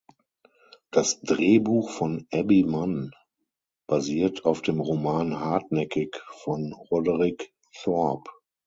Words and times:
Das 0.89 1.21
Drehbuch 1.21 1.91
von 1.91 2.25
Abby 2.31 2.63
Mann 2.63 3.11
basiert 3.85 4.45
auf 4.45 4.63
dem 4.63 4.79
Roman 4.79 5.39
"Hartnäckig" 5.39 6.15
von 6.39 6.73
Roderick 6.73 7.53
Thorp. 7.83 8.27